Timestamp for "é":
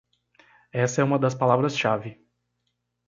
1.01-1.03